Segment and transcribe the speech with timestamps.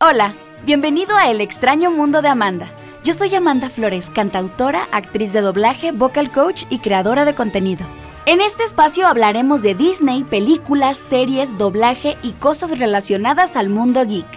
[0.00, 0.32] Hola,
[0.64, 2.70] bienvenido a El extraño mundo de Amanda.
[3.02, 7.84] Yo soy Amanda Flores, cantautora, actriz de doblaje, vocal coach y creadora de contenido.
[8.24, 14.28] En este espacio hablaremos de Disney, películas, series, doblaje y cosas relacionadas al mundo geek.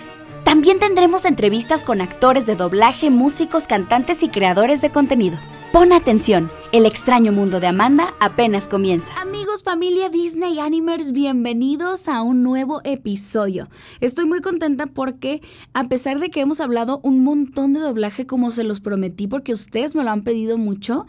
[0.44, 5.38] También tendremos entrevistas con actores de doblaje, músicos, cantantes y creadores de contenido.
[5.72, 9.14] Pon atención, el extraño mundo de Amanda apenas comienza.
[9.22, 13.70] Amigos, familia Disney Animers, bienvenidos a un nuevo episodio.
[14.02, 15.42] Estoy muy contenta porque
[15.74, 19.54] a pesar de que hemos hablado un montón de doblaje como se los prometí porque
[19.54, 21.06] ustedes me lo han pedido mucho,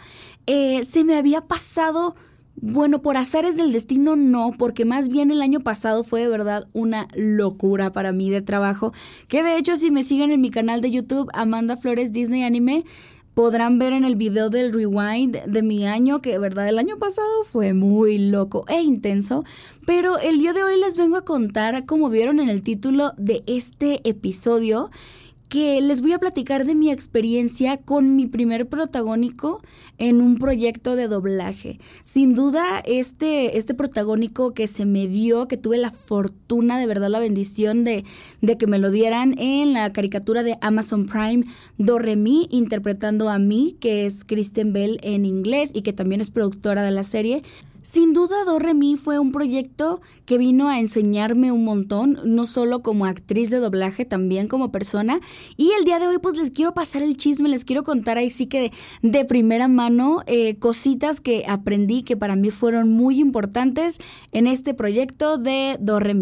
[0.46, 2.14] eh, se me había pasado...
[2.54, 6.68] Bueno, por azares del destino no, porque más bien el año pasado fue de verdad
[6.74, 8.92] una locura para mí de trabajo,
[9.26, 12.84] que de hecho si me siguen en mi canal de YouTube Amanda Flores Disney Anime,
[13.34, 16.98] podrán ver en el video del rewind de mi año, que de verdad el año
[16.98, 19.44] pasado fue muy loco e intenso,
[19.86, 23.42] pero el día de hoy les vengo a contar, como vieron en el título de
[23.46, 24.90] este episodio,
[25.52, 29.60] que les voy a platicar de mi experiencia con mi primer protagónico
[29.98, 31.78] en un proyecto de doblaje.
[32.04, 37.10] Sin duda, este, este protagónico que se me dio, que tuve la fortuna, de verdad
[37.10, 38.06] la bendición de,
[38.40, 41.44] de que me lo dieran en la caricatura de Amazon Prime,
[41.76, 46.82] Doremi, interpretando a mí, que es Kristen Bell en inglés y que también es productora
[46.82, 47.42] de la serie.
[47.82, 52.80] Sin duda, Do Re fue un proyecto que vino a enseñarme un montón, no solo
[52.80, 55.20] como actriz de doblaje, también como persona.
[55.56, 58.30] Y el día de hoy, pues les quiero pasar el chisme, les quiero contar ahí
[58.30, 58.72] sí que
[59.02, 63.98] de, primera mano eh, cositas que aprendí que para mí fueron muy importantes
[64.30, 66.14] en este proyecto de Do Re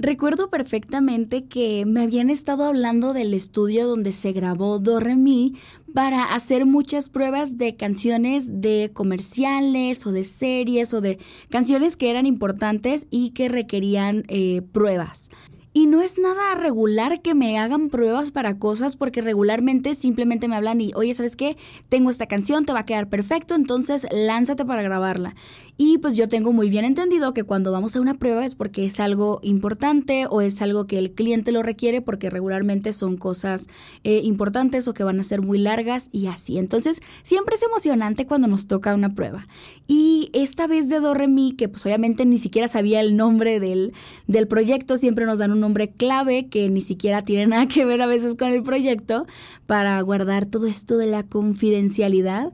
[0.00, 5.54] Recuerdo perfectamente que me habían estado hablando del estudio donde se grabó Do Re Mi
[5.92, 11.18] para hacer muchas pruebas de canciones de comerciales o de series o de
[11.50, 15.30] canciones que eran importantes y que requerían eh, pruebas.
[15.72, 20.56] Y no es nada regular que me hagan pruebas para cosas porque regularmente simplemente me
[20.56, 21.56] hablan y, oye, ¿sabes qué?
[21.88, 25.36] Tengo esta canción, te va a quedar perfecto, entonces lánzate para grabarla.
[25.80, 28.84] Y pues yo tengo muy bien entendido que cuando vamos a una prueba es porque
[28.84, 33.68] es algo importante o es algo que el cliente lo requiere porque regularmente son cosas
[34.02, 36.58] eh, importantes o que van a ser muy largas y así.
[36.58, 39.46] Entonces siempre es emocionante cuando nos toca una prueba.
[39.86, 41.14] Y esta vez de Do
[41.56, 43.92] que pues obviamente ni siquiera sabía el nombre del,
[44.26, 48.02] del proyecto, siempre nos dan un nombre clave que ni siquiera tiene nada que ver
[48.02, 49.26] a veces con el proyecto
[49.66, 52.50] para guardar todo esto de la confidencialidad.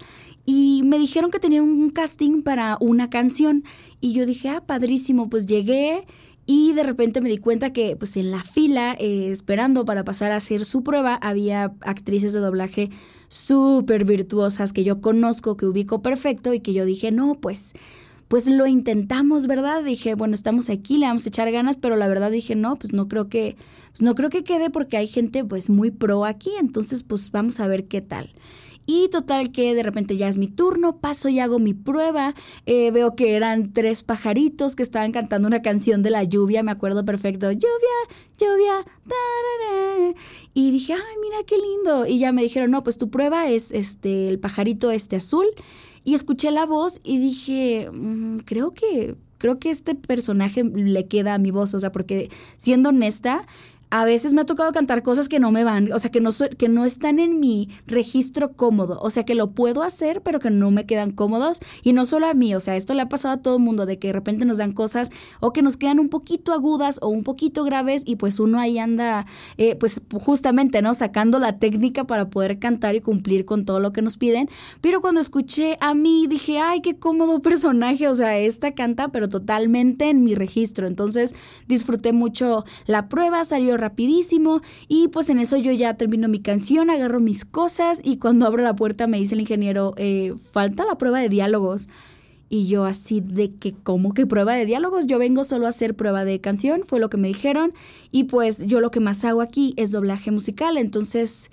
[0.47, 3.65] Y me dijeron que tenían un casting para una canción.
[4.01, 6.07] Y yo dije, ah, padrísimo, pues llegué
[6.47, 10.33] y de repente me di cuenta que pues en la fila, eh, esperando para pasar
[10.33, 12.91] a hacer su prueba, había actrices de doblaje
[13.29, 17.73] súper virtuosas que yo conozco, que ubico perfecto y que yo dije, no, pues
[18.29, 19.85] pues lo intentamos, ¿verdad?
[19.85, 22.93] Dije, bueno, estamos aquí, le vamos a echar ganas, pero la verdad dije, no, pues
[22.93, 23.57] no creo que,
[23.91, 27.61] pues no creo que quede porque hay gente pues muy pro aquí, entonces pues vamos
[27.61, 28.33] a ver qué tal.
[28.87, 32.35] Y total que de repente ya es mi turno, paso y hago mi prueba.
[32.67, 36.71] Eh, veo que eran tres pajaritos que estaban cantando una canción de la lluvia, me
[36.71, 37.51] acuerdo perfecto.
[37.51, 37.99] Lluvia,
[38.39, 40.15] lluvia, tararé.
[40.53, 42.07] Y dije, ay, mira qué lindo.
[42.07, 45.47] Y ya me dijeron, no, pues tu prueba es este, el pajarito este azul.
[46.05, 51.35] Y escuché la voz y dije, mm, creo que creo que este personaje le queda
[51.35, 53.47] a mi voz, o sea, porque siendo honesta,
[53.95, 56.31] a veces me ha tocado cantar cosas que no me van, o sea, que no,
[56.59, 60.51] que no están en mi registro cómodo, o sea, que lo puedo hacer, pero que
[60.51, 61.61] no me quedan cómodos.
[61.85, 63.87] Y no solo a mí, o sea, esto le ha pasado a todo el mundo,
[63.87, 67.09] de que de repente nos dan cosas o que nos quedan un poquito agudas o
[67.09, 69.27] un poquito graves y pues uno ahí anda,
[69.59, 70.93] eh, pues justamente, ¿no?
[70.95, 74.49] Sacando la técnica para poder cantar y cumplir con todo lo que nos piden.
[74.81, 79.29] Pero cuando escuché a mí, dije, ay, qué cómodo personaje, o sea, esta canta, pero
[79.29, 80.89] totalmente en mi registro.
[80.89, 81.33] Entonces
[81.69, 86.89] disfruté mucho la prueba, salió rapidísimo y pues en eso yo ya termino mi canción,
[86.89, 90.97] agarro mis cosas y cuando abro la puerta me dice el ingeniero, eh, falta la
[90.97, 91.89] prueba de diálogos.
[92.49, 95.07] Y yo así de que, ¿cómo que prueba de diálogos?
[95.07, 97.73] Yo vengo solo a hacer prueba de canción, fue lo que me dijeron.
[98.13, 101.51] Y pues yo lo que más hago aquí es doblaje musical, entonces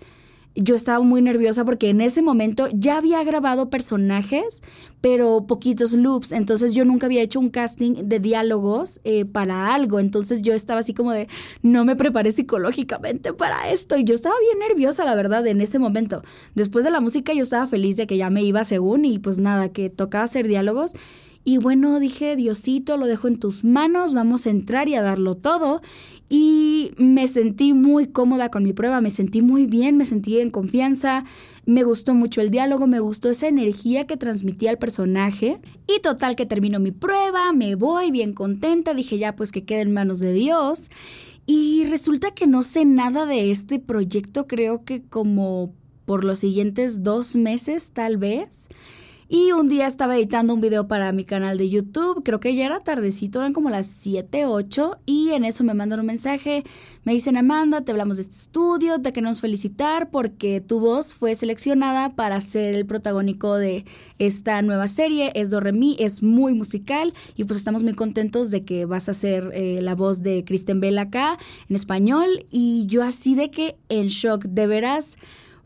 [0.56, 4.64] yo estaba muy nerviosa porque en ese momento ya había grabado personajes,
[5.00, 6.32] pero poquitos loops.
[6.32, 10.00] Entonces yo nunca había hecho un casting de diálogos eh, para algo.
[10.00, 11.28] Entonces yo estaba así como de,
[11.62, 13.98] no me preparé psicológicamente para esto.
[13.98, 16.22] Y yo estaba bien nerviosa, la verdad, en ese momento.
[16.54, 19.40] Después de la música yo estaba feliz de que ya me iba según y pues
[19.40, 20.94] nada, que tocaba hacer diálogos.
[21.44, 25.36] Y bueno, dije, Diosito, lo dejo en tus manos, vamos a entrar y a darlo
[25.36, 25.82] todo.
[26.30, 30.52] Y me sentí muy cómoda con mi prueba, me sentí muy bien, me sentí en
[30.52, 31.26] confianza,
[31.66, 35.60] me gustó mucho el diálogo, me gustó esa energía que transmitía el personaje.
[35.88, 39.82] Y total que termino mi prueba, me voy bien contenta, dije ya pues que quede
[39.82, 40.90] en manos de Dios.
[41.48, 45.74] Y resulta que no sé nada de este proyecto, creo que como
[46.06, 48.68] por los siguientes dos meses tal vez.
[49.34, 52.66] Y un día estaba editando un video para mi canal de YouTube, creo que ya
[52.66, 56.66] era tardecito, eran como las 7, 8, y en eso me mandan un mensaje,
[57.06, 61.34] me dicen Amanda, te hablamos de este estudio, te queremos felicitar porque tu voz fue
[61.34, 63.86] seleccionada para ser el protagónico de
[64.20, 65.62] esta nueva serie, es Do
[65.98, 69.96] es muy musical, y pues estamos muy contentos de que vas a ser eh, la
[69.96, 71.38] voz de Kristen Bell acá
[71.70, 75.18] en español, y yo así de que en shock, de veras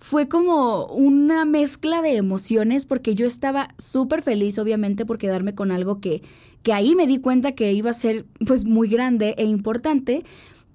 [0.06, 5.72] fue como una mezcla de emociones porque yo estaba súper feliz, obviamente, por quedarme con
[5.72, 6.22] algo que,
[6.62, 10.24] que ahí me di cuenta que iba a ser pues muy grande e importante,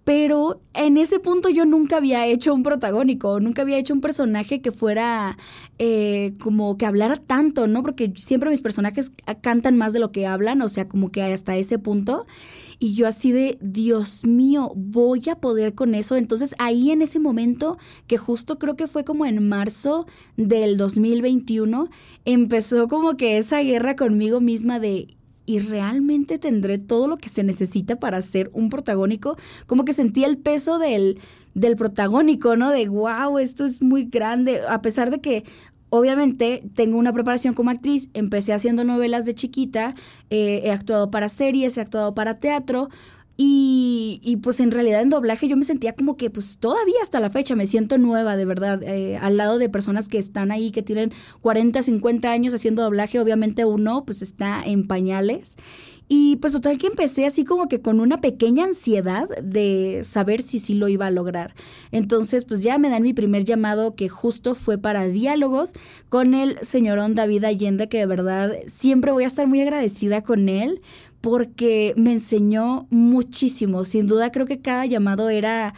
[0.03, 4.61] pero en ese punto yo nunca había hecho un protagónico, nunca había hecho un personaje
[4.61, 5.38] que fuera
[5.79, 7.83] eh, como que hablara tanto, ¿no?
[7.83, 9.12] Porque siempre mis personajes
[9.43, 12.26] cantan más de lo que hablan, o sea, como que hasta ese punto.
[12.82, 16.17] Y yo así de, Dios mío, voy a poder con eso.
[16.17, 20.06] Entonces ahí en ese momento, que justo creo que fue como en marzo
[20.38, 21.91] del 2021,
[22.25, 27.43] empezó como que esa guerra conmigo misma de, y realmente tendré todo lo que se
[27.43, 29.37] necesita para ser un protagónico.
[29.67, 31.19] Como que sentí el peso del,
[31.53, 32.71] del protagónico, ¿no?
[32.71, 34.62] De wow, esto es muy grande.
[34.67, 35.44] A pesar de que
[35.91, 39.95] obviamente tengo una preparación como actriz, empecé haciendo novelas de chiquita,
[40.31, 42.89] eh, he actuado para series, he actuado para teatro.
[43.43, 47.21] Y, y, pues en realidad en doblaje yo me sentía como que pues todavía hasta
[47.21, 50.71] la fecha me siento nueva de verdad, eh, al lado de personas que están ahí,
[50.73, 51.11] que tienen
[51.41, 55.57] 40, 50 años haciendo doblaje, obviamente uno pues está en pañales.
[56.12, 60.59] Y pues total que empecé así como que con una pequeña ansiedad de saber si
[60.59, 61.55] sí lo iba a lograr.
[61.93, 65.73] Entonces pues ya me dan mi primer llamado que justo fue para diálogos
[66.09, 70.49] con el señorón David Allende, que de verdad siempre voy a estar muy agradecida con
[70.49, 70.83] él
[71.21, 73.85] porque me enseñó muchísimo.
[73.85, 75.75] Sin duda creo que cada llamado era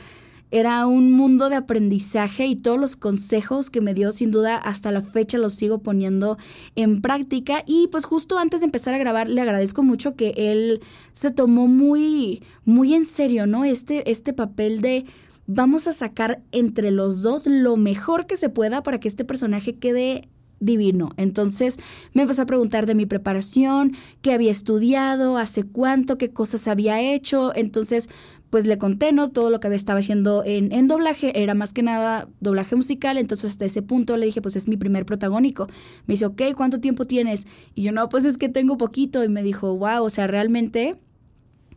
[0.53, 4.93] era un mundo de aprendizaje y todos los consejos que me dio sin duda hasta
[4.93, 6.37] la fecha los sigo poniendo
[6.77, 10.81] en práctica y pues justo antes de empezar a grabar le agradezco mucho que él
[11.13, 13.65] se tomó muy muy en serio, ¿no?
[13.65, 15.07] Este este papel de
[15.47, 19.77] vamos a sacar entre los dos lo mejor que se pueda para que este personaje
[19.77, 20.29] quede
[20.61, 21.11] divino.
[21.17, 21.79] Entonces
[22.13, 27.01] me empezó a preguntar de mi preparación, qué había estudiado, hace cuánto, qué cosas había
[27.01, 27.53] hecho.
[27.55, 28.09] Entonces,
[28.53, 29.31] pues le conté, ¿no?
[29.31, 33.17] Todo lo que estaba haciendo en, en, doblaje era más que nada doblaje musical.
[33.17, 35.69] Entonces, hasta ese punto le dije, pues es mi primer protagónico.
[36.07, 37.47] Me dice, ok, ¿cuánto tiempo tienes?
[37.75, 39.25] Y yo, no, pues es que tengo poquito.
[39.25, 40.97] Y me dijo, wow, o sea, realmente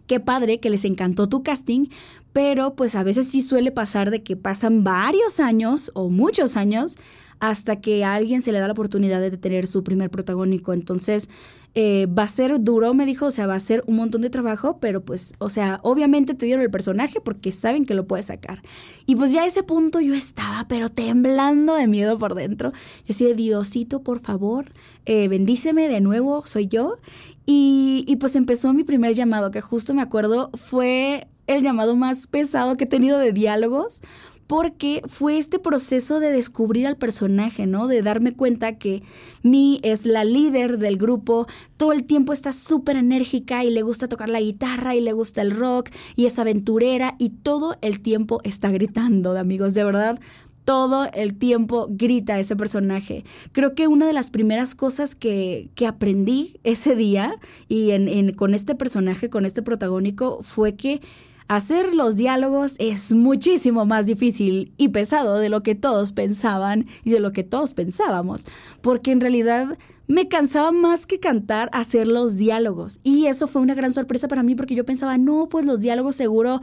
[0.06, 1.86] qué padre que les encantó tu casting,
[2.34, 6.98] pero pues a veces sí suele pasar de que pasan varios años o muchos años
[7.40, 10.74] hasta que a alguien se le da la oportunidad de tener su primer protagónico.
[10.74, 11.30] Entonces,
[11.78, 14.30] eh, va a ser duro, me dijo, o sea, va a ser un montón de
[14.30, 18.28] trabajo, pero pues, o sea, obviamente te dieron el personaje porque saben que lo puedes
[18.28, 18.62] sacar.
[19.06, 22.72] Y pues ya a ese punto yo estaba, pero temblando de miedo por dentro.
[22.72, 24.72] Yo decía, Diosito, por favor,
[25.06, 26.98] eh, bendíceme de nuevo, soy yo.
[27.46, 32.26] Y, y pues empezó mi primer llamado, que justo me acuerdo, fue el llamado más
[32.26, 34.02] pesado que he tenido de diálogos
[34.48, 37.88] porque fue este proceso de descubrir al personaje, ¿no?
[37.88, 39.04] De darme cuenta que
[39.44, 41.48] Mi es la líder del grupo,
[41.78, 45.42] todo el tiempo está súper enérgica y le gusta tocar la guitarra y le gusta
[45.42, 50.20] el rock y es aventurera y todo el tiempo está gritando, de amigos, de verdad.
[50.64, 53.24] Todo el tiempo grita ese personaje.
[53.52, 58.56] Creo que una de las primeras cosas que, que aprendí ese día y en, con
[58.56, 61.02] este personaje, con este protagónico, fue que
[61.48, 67.12] Hacer los diálogos es muchísimo más difícil y pesado de lo que todos pensaban y
[67.12, 68.48] de lo que todos pensábamos,
[68.82, 73.00] porque en realidad me cansaba más que cantar hacer los diálogos.
[73.04, 76.16] Y eso fue una gran sorpresa para mí porque yo pensaba, no, pues los diálogos
[76.16, 76.62] seguro...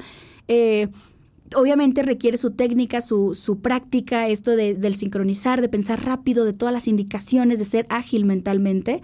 [0.48, 0.88] Eh,
[1.54, 6.54] obviamente requiere su técnica, su, su práctica, esto de, del sincronizar, de pensar rápido, de
[6.54, 9.02] todas las indicaciones, de ser ágil mentalmente.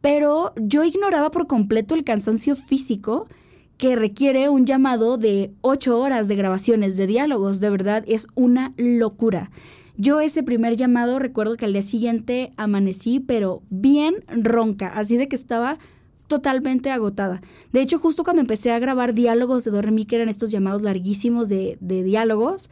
[0.00, 3.28] Pero yo ignoraba por completo el cansancio físico
[3.76, 7.60] que requiere un llamado de ocho horas de grabaciones de diálogos.
[7.60, 9.50] De verdad, es una locura.
[9.98, 15.28] Yo ese primer llamado recuerdo que al día siguiente amanecí, pero bien ronca, así de
[15.28, 15.78] que estaba
[16.26, 17.40] totalmente agotada.
[17.72, 21.48] De hecho, justo cuando empecé a grabar diálogos de Doremi, que eran estos llamados larguísimos
[21.48, 22.68] de, de diálogos,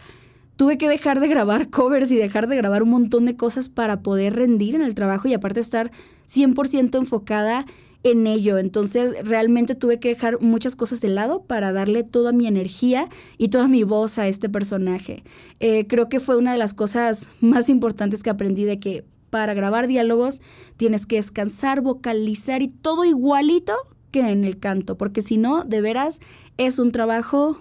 [0.56, 4.02] tuve que dejar de grabar covers y dejar de grabar un montón de cosas para
[4.02, 5.92] poder rendir en el trabajo y aparte estar
[6.28, 7.64] 100% enfocada
[8.04, 8.58] en ello.
[8.58, 13.08] Entonces realmente tuve que dejar muchas cosas de lado para darle toda mi energía
[13.38, 15.24] y toda mi voz a este personaje.
[15.58, 19.54] Eh, creo que fue una de las cosas más importantes que aprendí de que para
[19.54, 20.42] grabar diálogos
[20.76, 23.74] tienes que descansar, vocalizar y todo igualito
[24.12, 26.20] que en el canto, porque si no, de veras,
[26.56, 27.58] es un trabajo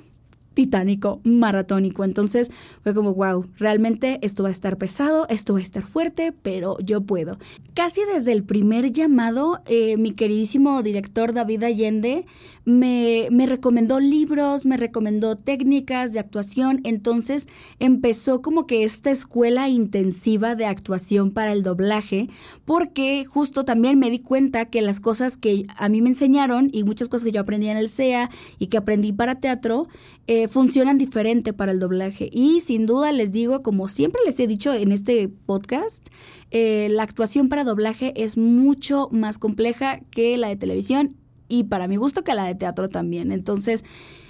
[0.54, 2.04] titánico, maratónico.
[2.04, 2.52] Entonces
[2.84, 6.78] fue como, wow, realmente esto va a estar pesado, esto va a estar fuerte, pero
[6.80, 7.38] yo puedo.
[7.74, 12.26] Casi desde el primer llamado, eh, mi queridísimo director David Allende
[12.66, 17.48] me, me recomendó libros, me recomendó técnicas de actuación, entonces
[17.80, 22.30] empezó como que esta escuela intensiva de actuación para el doblaje,
[22.66, 26.84] porque justo también me di cuenta que las cosas que a mí me enseñaron y
[26.84, 28.30] muchas cosas que yo aprendí en el CEA
[28.60, 29.88] y que aprendí para teatro,
[30.28, 32.30] eh, funcionan diferente para el doblaje.
[32.32, 36.08] Y sin duda les digo, como siempre les he dicho en este podcast,
[36.52, 41.16] eh, la actuación para doblaje es mucho más compleja que la de televisión
[41.48, 43.32] y para mi gusto que la de teatro también.
[43.32, 43.84] Entonces,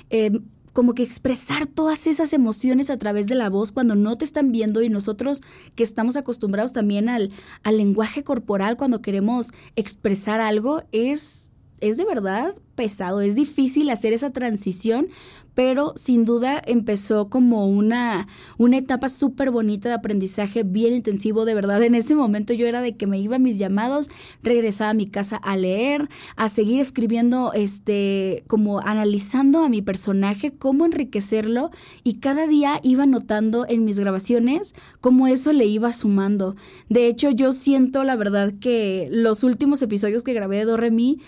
[0.10, 0.32] eh,
[0.74, 4.52] como que expresar todas esas emociones a través de la voz cuando no te están
[4.52, 5.42] viendo y nosotros
[5.76, 7.32] que estamos acostumbrados también al,
[7.64, 14.14] al lenguaje corporal cuando queremos expresar algo es, es de verdad pesado, es difícil hacer
[14.14, 15.08] esa transición
[15.56, 18.28] pero sin duda empezó como una,
[18.58, 21.82] una etapa súper bonita de aprendizaje, bien intensivo, de verdad.
[21.84, 24.10] En ese momento yo era de que me iba a mis llamados,
[24.42, 30.52] regresaba a mi casa a leer, a seguir escribiendo, este, como analizando a mi personaje,
[30.52, 31.72] cómo enriquecerlo,
[32.04, 36.56] y cada día iba notando en mis grabaciones cómo eso le iba sumando.
[36.90, 40.78] De hecho, yo siento la verdad que los últimos episodios que grabé de Do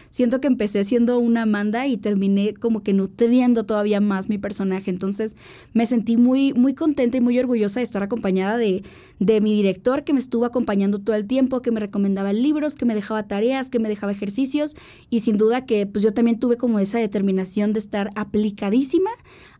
[0.09, 4.89] siento que empecé siendo una Amanda y terminé como que nutriendo todavía más mi personaje.
[4.89, 5.35] Entonces
[5.73, 8.83] me sentí muy, muy contenta y muy orgullosa de estar acompañada de,
[9.19, 12.85] de mi director que me estuvo acompañando todo el tiempo, que me recomendaba libros, que
[12.85, 14.75] me dejaba tareas, que me dejaba ejercicios.
[15.09, 19.11] Y sin duda que pues yo también tuve como esa determinación de estar aplicadísima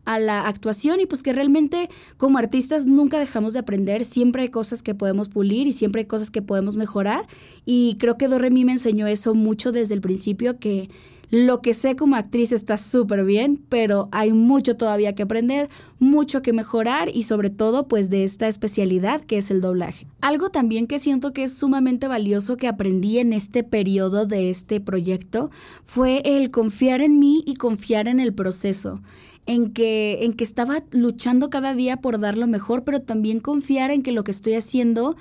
[0.06, 1.00] a la actuación.
[1.00, 5.28] Y pues que realmente como artistas nunca dejamos de aprender, siempre hay cosas que podemos
[5.28, 7.26] pulir y siempre hay cosas que podemos mejorar.
[7.66, 10.88] Y creo que Doremi me enseñó eso mucho desde el principio que
[11.30, 15.68] lo que sé como actriz está súper bien, pero hay mucho todavía que aprender,
[15.98, 20.06] mucho que mejorar y sobre todo pues de esta especialidad que es el doblaje.
[20.20, 24.80] Algo también que siento que es sumamente valioso que aprendí en este periodo de este
[24.80, 25.50] proyecto
[25.84, 29.00] fue el confiar en mí y confiar en el proceso
[29.46, 33.90] en que, en que estaba luchando cada día por dar lo mejor, pero también confiar
[33.90, 35.16] en que lo que estoy haciendo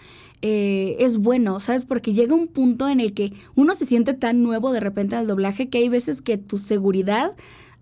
[0.47, 1.87] eh, es bueno, ¿sabes?
[1.87, 5.25] Porque llega un punto en el que uno se siente tan nuevo de repente al
[5.25, 7.33] doblaje que hay veces que tu seguridad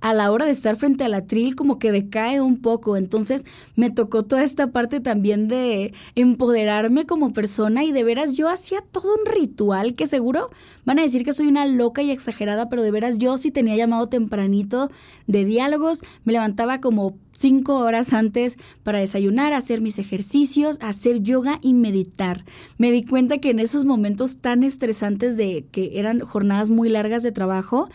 [0.04, 2.98] a la hora de estar frente al atril como que decae un poco.
[2.98, 3.46] Entonces
[3.78, 8.82] me tocó toda esta parte también de empoderarme como persona y de veras yo hacía
[8.82, 10.50] todo un ritual que seguro
[10.84, 13.78] van a decir que soy una loca y exagerada, pero de veras yo sí tenía
[13.78, 14.92] llamado tempranito
[15.28, 21.60] de diálogos, me levantaba como cinco horas antes para desayunar, hacer mis ejercicios, hacer yoga
[21.62, 22.44] y meditar.
[22.78, 27.24] Me di cuenta que en esos momentos tan estresantes de que eran jornadas muy largas
[27.24, 27.88] de trabajo,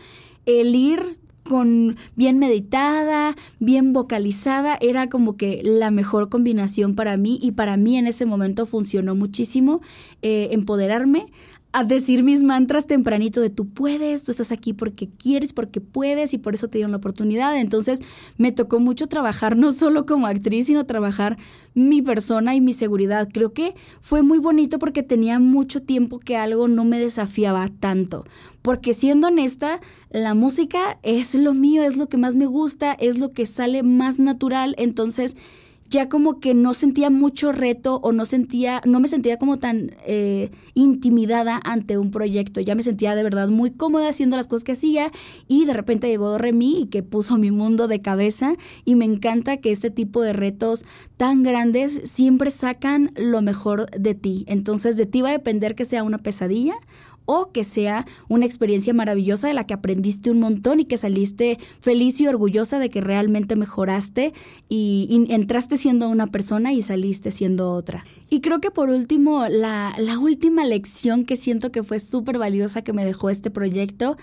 [0.46, 1.18] el ir
[1.48, 7.76] con bien meditada, bien vocalizada, era como que la mejor combinación para mí y para
[7.76, 9.80] mí en ese momento funcionó muchísimo
[10.20, 11.26] eh, empoderarme
[11.72, 16.32] a decir mis mantras tempranito de tú puedes, tú estás aquí porque quieres, porque puedes
[16.32, 17.58] y por eso te dieron la oportunidad.
[17.58, 18.00] Entonces
[18.38, 21.36] me tocó mucho trabajar no solo como actriz, sino trabajar
[21.74, 23.28] mi persona y mi seguridad.
[23.32, 28.24] Creo que fue muy bonito porque tenía mucho tiempo que algo no me desafiaba tanto.
[28.62, 33.18] Porque siendo honesta, la música es lo mío, es lo que más me gusta, es
[33.18, 34.74] lo que sale más natural.
[34.78, 35.36] Entonces
[35.90, 39.92] ya como que no sentía mucho reto o no sentía, no me sentía como tan
[40.06, 42.60] eh, intimidada ante un proyecto.
[42.60, 45.10] Ya me sentía de verdad muy cómoda haciendo las cosas que hacía
[45.46, 48.54] y de repente llegó Remy y que puso mi mundo de cabeza
[48.84, 50.84] y me encanta que este tipo de retos
[51.16, 54.44] tan grandes siempre sacan lo mejor de ti.
[54.46, 56.74] Entonces de ti va a depender que sea una pesadilla
[57.30, 61.58] o que sea una experiencia maravillosa de la que aprendiste un montón y que saliste
[61.78, 64.32] feliz y orgullosa de que realmente mejoraste
[64.70, 68.06] y, entraste siendo una persona y saliste siendo otra.
[68.30, 72.80] Y creo que por último, la, la última lección que siento que fue súper valiosa
[72.80, 74.16] que me dejó este proyecto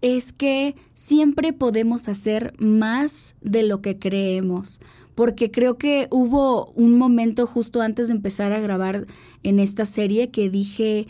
[0.00, 4.80] es que siempre podemos hacer más de lo que creemos
[5.14, 9.06] porque creo que hubo un momento justo antes de empezar a grabar
[9.42, 11.06] en esta serie que dije,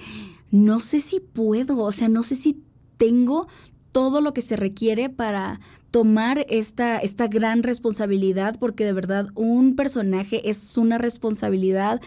[0.54, 2.62] no sé si puedo, o sea, no sé si
[2.96, 3.48] tengo
[3.90, 5.58] todo lo que se requiere para
[5.90, 12.00] tomar esta, esta gran responsabilidad, porque de verdad un personaje es una responsabilidad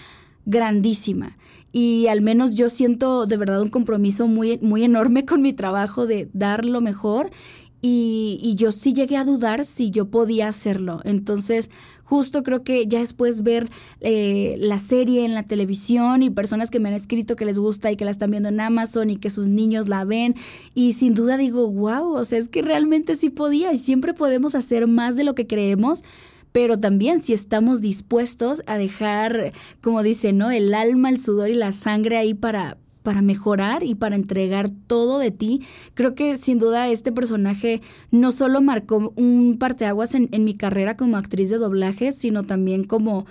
[0.45, 1.37] grandísima.
[1.73, 6.07] Y al menos yo siento de verdad un compromiso muy, muy enorme con mi trabajo
[6.07, 7.31] de dar lo mejor
[7.81, 10.99] y, yo sí llegué a dudar si yo podía hacerlo.
[11.03, 11.69] Entonces,
[12.03, 13.69] justo creo que ya después ver
[14.01, 17.91] eh, la serie en la televisión y personas que me han escrito que les gusta
[17.91, 20.35] y que la están viendo en Amazon y que sus niños la ven.
[20.73, 24.55] Y sin duda digo, wow, o sea, es que realmente sí podía y siempre podemos
[24.55, 26.03] hacer más de lo que creemos
[26.53, 30.49] pero también si estamos dispuestos a dejar, como dice, ¿no?
[30.49, 32.77] El alma, el sudor y la sangre ahí para,
[33.07, 35.61] para mejorar y para entregar todo de ti.
[35.93, 41.15] Creo que sin duda este personaje no solo marcó un parteaguas en, mi carrera como
[41.15, 43.25] actriz de doblaje, sino también como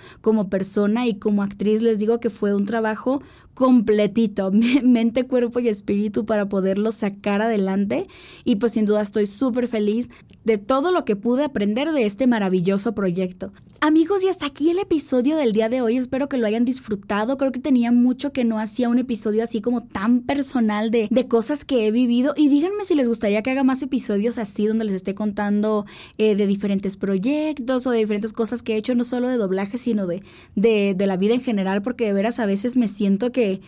[0.49, 1.83] persona y como actriz.
[1.83, 3.21] Les digo que fue un trabajo
[3.57, 4.51] completito,
[4.83, 8.07] mente, cuerpo y espíritu para poderlo sacar adelante.
[8.43, 10.11] Y pues sin duda estoy súper feliz
[10.45, 13.51] de todo lo que pude aprender de este maravilloso proyecto.
[13.79, 15.97] Amigos, y hasta aquí el episodio del día de hoy.
[15.97, 17.37] Espero que lo hayan disfrutado.
[17.37, 21.27] Creo que tenía mucho que no hacía un episodio así como tan personal de, de
[21.27, 22.33] cosas que he vivido.
[22.35, 25.85] Y díganme si les gustaría que haga más episodios así, donde les esté contando
[26.17, 29.77] eh, de diferentes proyectos o de diferentes cosas que he hecho, no solo de doblaje,
[29.77, 30.23] sino de,
[30.55, 33.61] de, de la vida en general, porque de veras a veces me siento que, que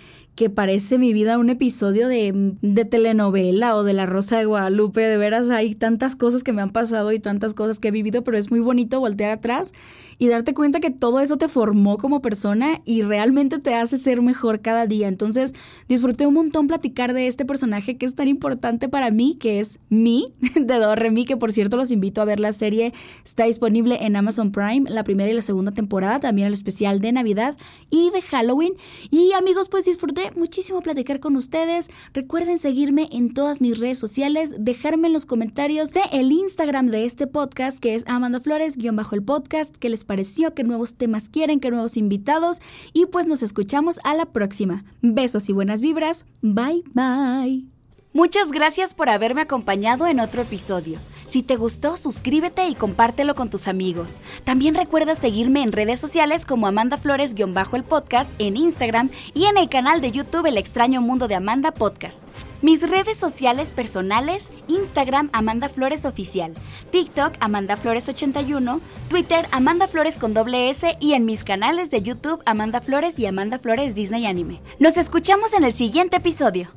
[0.48, 5.02] parece mi vida un episodio de, de, telenovela o de La Rosa de Guadalupe.
[5.02, 8.24] De veras hay tantas cosas que me han pasado y tantas cosas que he vivido,
[8.24, 9.74] pero es muy bonito voltear atrás
[10.20, 14.22] y darte cuenta que todo eso te formó como persona y realmente te hace ser
[14.22, 15.08] mejor cada día.
[15.08, 15.54] Entonces
[15.88, 19.80] disfruté un montón platicar de este personaje que es tan importante para mí, que es
[19.90, 22.94] Mi, de Doremi, que por cierto los invito a ver la serie.
[23.26, 27.12] Está disponible en Amazon Prime, la primera y la segunda temporada, también el especial de
[27.12, 27.58] Navidad
[27.90, 28.74] y de Halloween.
[29.10, 31.90] Y amigos, pues disfruté muchísimo platicar con ustedes.
[32.14, 37.06] Recuerden seguirme en todas mis redes sociales, dejarme en los comentarios de el Instagram de
[37.06, 40.96] este podcast, que es Amanda Flores, guion bajo el podcast, qué les pareció, qué nuevos
[40.96, 42.60] temas quieren, qué nuevos invitados.
[42.94, 44.84] Y pues nos escuchamos a la próxima.
[45.02, 46.26] Besos y buenas vibras.
[46.42, 47.66] Bye bye.
[48.12, 51.00] Muchas gracias por haberme acompañado en otro episodio.
[51.30, 54.20] Si te gustó, suscríbete y compártelo con tus amigos.
[54.46, 59.70] También recuerda seguirme en redes sociales como Amanda Flores-el podcast en Instagram y en el
[59.70, 62.24] canal de YouTube El extraño mundo de Amanda Podcast.
[62.64, 66.56] Mis redes sociales personales, Instagram Amanda Flores Oficial,
[66.90, 72.02] TikTok Amanda Flores 81, Twitter Amanda Flores con doble S y en mis canales de
[72.02, 74.62] YouTube Amanda Flores y Amanda Flores Disney Anime.
[74.80, 76.70] Nos escuchamos en el siguiente episodio.